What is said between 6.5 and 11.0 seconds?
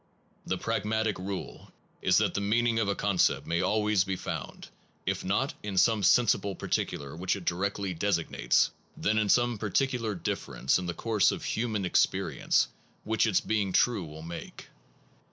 particular which it directly designates, then in some particular difference in the